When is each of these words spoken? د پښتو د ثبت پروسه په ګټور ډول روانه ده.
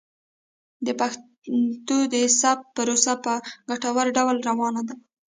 د 0.85 0.87
پښتو 0.99 1.97
د 2.13 2.15
ثبت 2.39 2.65
پروسه 2.75 3.13
په 3.25 3.33
ګټور 3.69 4.07
ډول 4.17 4.37
روانه 4.49 4.81
ده. 4.87 4.95